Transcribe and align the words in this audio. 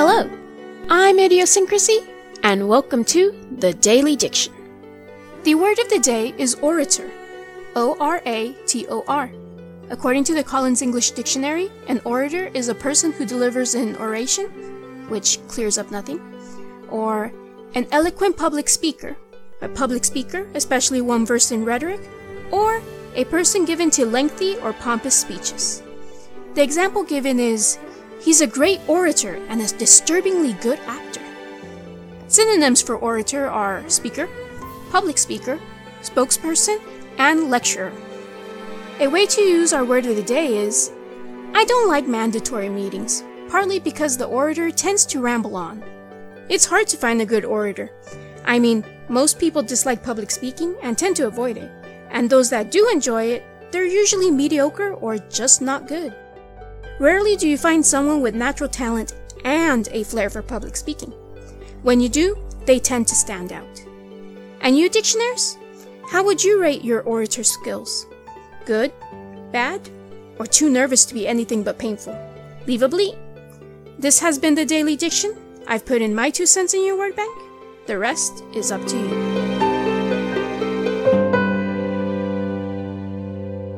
Hello, 0.00 0.30
I'm 0.88 1.18
Idiosyncrasy, 1.18 2.06
and 2.44 2.68
welcome 2.68 3.04
to 3.06 3.34
the 3.58 3.74
Daily 3.74 4.14
Diction. 4.14 4.54
The 5.42 5.56
word 5.56 5.80
of 5.80 5.90
the 5.90 5.98
day 5.98 6.32
is 6.38 6.54
orator. 6.54 7.10
O 7.74 7.96
R 7.98 8.22
A 8.24 8.52
T 8.64 8.86
O 8.90 9.02
R. 9.08 9.28
According 9.90 10.22
to 10.30 10.34
the 10.34 10.44
Collins 10.44 10.82
English 10.82 11.10
Dictionary, 11.10 11.68
an 11.88 12.00
orator 12.04 12.46
is 12.54 12.68
a 12.68 12.76
person 12.76 13.10
who 13.10 13.26
delivers 13.26 13.74
an 13.74 13.96
oration, 13.96 14.46
which 15.08 15.44
clears 15.48 15.78
up 15.78 15.90
nothing, 15.90 16.20
or 16.88 17.32
an 17.74 17.88
eloquent 17.90 18.36
public 18.36 18.68
speaker, 18.68 19.16
a 19.62 19.68
public 19.68 20.04
speaker, 20.04 20.46
especially 20.54 21.00
one 21.00 21.26
versed 21.26 21.50
in 21.50 21.64
rhetoric, 21.64 22.08
or 22.52 22.80
a 23.16 23.24
person 23.24 23.64
given 23.64 23.90
to 23.90 24.06
lengthy 24.06 24.58
or 24.58 24.72
pompous 24.74 25.16
speeches. 25.16 25.82
The 26.54 26.62
example 26.62 27.02
given 27.02 27.40
is 27.40 27.80
He's 28.20 28.40
a 28.40 28.46
great 28.46 28.80
orator 28.88 29.36
and 29.48 29.60
a 29.60 29.68
disturbingly 29.78 30.54
good 30.54 30.78
actor. 30.80 31.22
Synonyms 32.26 32.82
for 32.82 32.96
orator 32.96 33.46
are 33.46 33.88
speaker, 33.88 34.28
public 34.90 35.18
speaker, 35.18 35.58
spokesperson, 36.02 36.80
and 37.18 37.50
lecturer. 37.50 37.92
A 39.00 39.06
way 39.06 39.26
to 39.26 39.40
use 39.40 39.72
our 39.72 39.84
word 39.84 40.06
of 40.06 40.16
the 40.16 40.22
day 40.22 40.56
is 40.56 40.92
I 41.54 41.64
don't 41.64 41.88
like 41.88 42.06
mandatory 42.06 42.68
meetings, 42.68 43.22
partly 43.48 43.78
because 43.78 44.16
the 44.16 44.26
orator 44.26 44.70
tends 44.70 45.06
to 45.06 45.20
ramble 45.20 45.56
on. 45.56 45.82
It's 46.48 46.66
hard 46.66 46.88
to 46.88 46.96
find 46.96 47.20
a 47.20 47.26
good 47.26 47.44
orator. 47.44 47.90
I 48.44 48.58
mean, 48.58 48.84
most 49.08 49.38
people 49.38 49.62
dislike 49.62 50.02
public 50.02 50.30
speaking 50.30 50.74
and 50.82 50.98
tend 50.98 51.16
to 51.16 51.26
avoid 51.26 51.56
it, 51.56 51.70
and 52.10 52.28
those 52.28 52.50
that 52.50 52.70
do 52.70 52.88
enjoy 52.90 53.26
it, 53.26 53.44
they're 53.70 53.84
usually 53.84 54.30
mediocre 54.30 54.94
or 54.94 55.18
just 55.18 55.62
not 55.62 55.86
good. 55.86 56.14
Rarely 56.98 57.36
do 57.36 57.48
you 57.48 57.56
find 57.56 57.84
someone 57.84 58.20
with 58.20 58.34
natural 58.34 58.68
talent 58.68 59.14
and 59.44 59.88
a 59.92 60.02
flair 60.02 60.28
for 60.28 60.42
public 60.42 60.76
speaking. 60.76 61.12
When 61.82 62.00
you 62.00 62.08
do, 62.08 62.36
they 62.66 62.80
tend 62.80 63.06
to 63.08 63.14
stand 63.14 63.52
out. 63.52 63.84
And 64.60 64.76
you, 64.76 64.88
dictionaries? 64.88 65.56
How 66.08 66.24
would 66.24 66.42
you 66.42 66.60
rate 66.60 66.84
your 66.84 67.02
orator 67.02 67.44
skills? 67.44 68.06
Good? 68.66 68.92
Bad? 69.52 69.88
Or 70.38 70.46
too 70.46 70.70
nervous 70.70 71.04
to 71.06 71.14
be 71.14 71.28
anything 71.28 71.62
but 71.62 71.78
painful? 71.78 72.18
Leave 72.66 72.82
a 72.82 72.88
bleep. 72.88 73.16
This 73.98 74.18
has 74.18 74.38
been 74.38 74.54
the 74.54 74.64
Daily 74.64 74.96
Diction. 74.96 75.36
I've 75.66 75.86
put 75.86 76.02
in 76.02 76.14
my 76.14 76.30
two 76.30 76.46
cents 76.46 76.74
in 76.74 76.84
your 76.84 76.98
word 76.98 77.14
bank. 77.14 77.36
The 77.86 77.98
rest 77.98 78.42
is 78.54 78.72
up 78.72 78.84
to 78.86 78.96
you. 78.96 79.37